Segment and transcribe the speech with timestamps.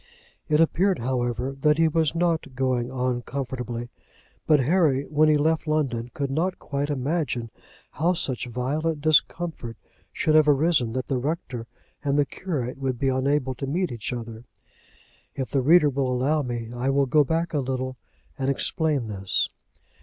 [0.49, 3.89] It appeared, however, that he was not going on comfortably;
[4.47, 7.51] but Harry, when he left London, could not quite imagine
[7.91, 9.77] how such violent discomfort
[10.11, 11.67] should have arisen that the rector
[12.03, 14.43] and the curate should be unable to meet each other.
[15.35, 17.95] If the reader will allow me, I will go back a little
[18.39, 19.49] and explain this.